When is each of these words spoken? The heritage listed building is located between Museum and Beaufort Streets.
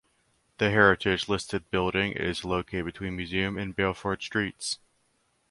The 0.57 0.71
heritage 0.71 1.29
listed 1.29 1.69
building 1.69 2.13
is 2.13 2.43
located 2.43 2.85
between 2.85 3.15
Museum 3.15 3.55
and 3.55 3.75
Beaufort 3.75 4.23
Streets. 4.23 4.79